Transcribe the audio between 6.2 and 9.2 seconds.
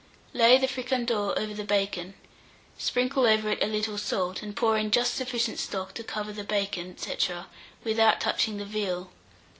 the bacon, &c., without touching the veal.